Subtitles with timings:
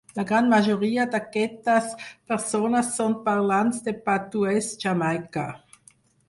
[0.17, 1.91] La gran majoria d'aquestes
[2.31, 5.47] persones són parlants de patuès jamaicà.